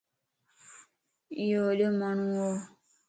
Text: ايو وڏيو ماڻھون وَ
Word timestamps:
ايو 1.39 1.59
وڏيو 1.67 1.89
ماڻھون 1.99 2.29
وَ 2.43 2.49